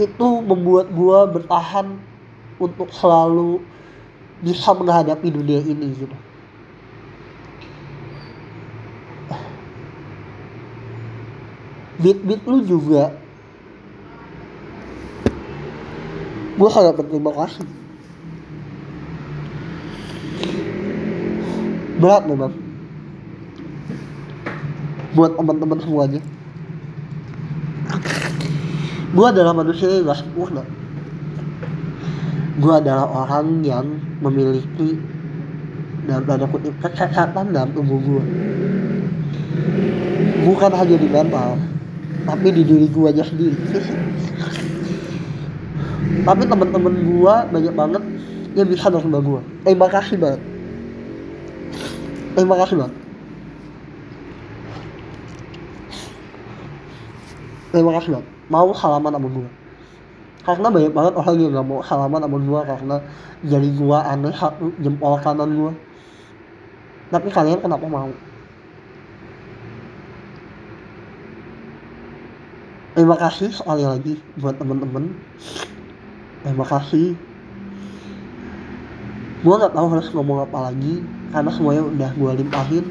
itu 0.00 0.28
membuat 0.40 0.88
gua 0.92 1.28
bertahan 1.28 2.00
untuk 2.56 2.88
selalu 2.92 3.60
bisa 4.40 4.72
menghadapi 4.72 5.28
dunia 5.28 5.60
ini 5.60 5.92
gitu. 5.96 6.16
Beat-beat 12.00 12.40
lu 12.48 12.64
juga 12.64 13.12
gue 16.60 16.68
sangat 16.68 16.96
berterima 16.96 17.32
kasih 17.32 17.79
berat 22.00 22.24
memang 22.24 22.52
buat 25.12 25.36
teman-teman 25.36 25.78
semuanya. 25.84 26.20
Gue 29.10 29.26
adalah 29.26 29.52
manusia 29.52 29.90
yang 29.90 30.08
gak 30.08 30.22
sempurna. 30.22 30.62
Gue 32.56 32.72
adalah 32.72 33.04
orang 33.10 33.60
yang 33.66 33.86
memiliki 34.24 34.96
dalam 36.08 36.24
tanda 36.24 36.46
kutip 36.48 36.74
kesehatan 36.80 37.52
dalam 37.52 37.70
tubuh 37.76 38.00
gue 38.00 38.24
bukan 40.42 40.72
hanya 40.72 40.96
di 40.96 41.06
mental 41.06 41.60
tapi 42.24 42.48
di 42.50 42.62
diri 42.64 42.88
gue 42.88 43.06
aja 43.06 43.22
sendiri. 43.22 43.56
Tapi 46.20 46.42
teman-teman 46.48 46.94
gue 47.04 47.34
banyak 47.54 47.74
banget 47.76 48.02
yang 48.58 48.66
bisa 48.66 48.90
nerima 48.90 49.18
gue 49.22 49.40
terima 49.62 49.86
kasih 49.86 50.16
banget 50.18 50.40
terima 52.36 52.54
kasih 52.60 52.76
banget 52.78 52.94
terima 57.70 57.90
kasih 57.98 58.10
banget 58.14 58.28
mau 58.50 58.70
salaman 58.74 59.12
sama 59.14 59.28
gue 59.30 59.48
karena 60.40 60.66
banyak 60.72 60.92
banget 60.96 61.14
orang 61.14 61.36
yang 61.36 61.52
gak 61.54 61.66
mau 61.68 61.80
salaman 61.84 62.20
sama 62.24 62.36
gue 62.40 62.60
karena 62.66 62.96
jadi 63.40 63.68
gue 63.72 63.98
aneh 63.98 64.34
jempol 64.82 65.14
kanan 65.22 65.50
gue 65.54 65.72
tapi 67.10 67.26
kalian 67.26 67.58
kenapa 67.58 67.86
mau? 67.90 68.10
Terima 72.94 73.18
kasih 73.18 73.50
sekali 73.50 73.82
lagi 73.82 74.14
buat 74.38 74.54
temen-temen. 74.62 75.10
Terima 76.46 76.66
kasih. 76.70 77.18
Gue 79.42 79.54
nggak 79.58 79.74
tahu 79.74 79.86
harus 79.90 80.08
ngomong 80.14 80.46
apa 80.46 80.70
lagi 80.70 81.02
karena 81.30 81.50
semuanya 81.54 81.82
udah 81.86 82.10
gue 82.14 82.30
limpahin. 82.42 82.86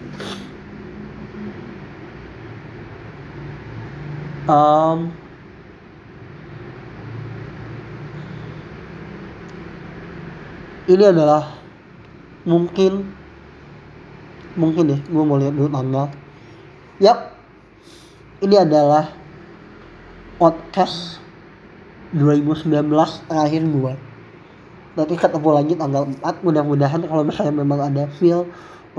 Um, 4.50 5.14
ini 10.90 11.04
adalah 11.06 11.54
mungkin 12.50 13.14
mungkin 14.58 14.90
deh 14.90 15.02
gue 15.06 15.24
mau 15.24 15.38
lihat 15.38 15.54
dulu 15.54 15.70
tanggal. 15.70 16.08
Yap 16.98 17.36
ini 18.42 18.56
adalah 18.56 19.14
podcast 20.40 21.20
2019 22.16 22.72
terakhir 23.30 23.64
gue 23.70 24.09
nanti 25.00 25.16
ketemu 25.16 25.50
lagi 25.56 25.74
tanggal 25.80 26.04
4 26.12 26.44
mudah-mudahan 26.44 27.00
kalau 27.08 27.24
misalnya 27.24 27.56
memang 27.56 27.80
ada 27.80 28.04
feel 28.20 28.44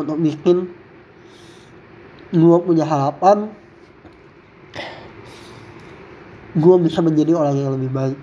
untuk 0.00 0.16
bikin 0.16 0.72
gue 2.32 2.56
punya 2.64 2.88
harapan 2.88 3.52
gue 6.56 6.76
bisa 6.80 7.04
menjadi 7.04 7.36
orang 7.36 7.54
yang 7.54 7.72
lebih 7.76 7.90
baik. 7.92 8.18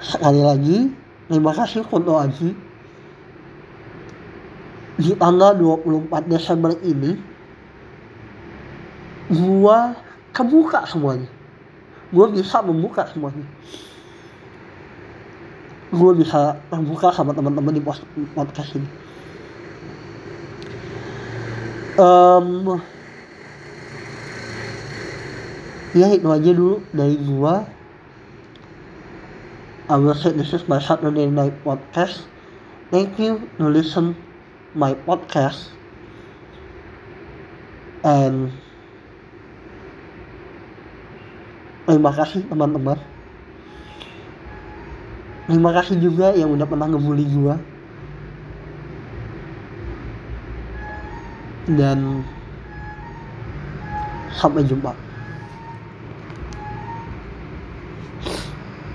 Sekali 0.00 0.40
lagi 0.40 0.78
terima 1.28 1.52
kasih 1.52 1.84
untuk 1.92 2.16
Aji. 2.16 2.50
Di 4.94 5.12
tanggal 5.20 5.52
24 5.58 6.32
Desember 6.32 6.72
ini 6.80 7.12
gue 9.30 9.78
kebuka 10.32 10.88
semuanya. 10.88 11.28
Gue 12.08 12.26
bisa 12.32 12.62
membuka 12.64 13.04
semuanya 13.10 13.44
gue 15.94 16.12
bisa 16.18 16.58
terbuka 16.68 17.14
sama 17.14 17.30
teman-teman 17.30 17.70
di 17.70 17.82
podcast 18.34 18.70
ini. 18.74 18.88
Um, 21.94 22.82
ya 25.94 26.10
itu 26.10 26.26
aja 26.26 26.50
dulu 26.50 26.82
dari 26.90 27.14
gue 27.14 27.54
I 29.84 29.96
will 30.00 30.16
say 30.16 30.32
this 30.32 30.50
is 30.56 30.66
my 30.66 30.80
Saturday 30.82 31.30
night 31.30 31.54
podcast. 31.62 32.24
Thank 32.90 33.20
you 33.20 33.46
to 33.60 33.68
listen 33.68 34.16
my 34.72 34.96
podcast. 35.06 35.70
And 38.02 38.50
terima 41.84 42.16
kasih 42.16 42.48
teman-teman 42.48 43.13
terima 45.46 45.70
kasih 45.76 45.96
juga 46.00 46.32
yang 46.32 46.52
udah 46.52 46.66
pernah 46.68 46.88
ngebully 46.88 47.26
gua. 47.36 47.56
Dan 51.64 52.20
sampai 54.36 54.68
jumpa 54.68 54.92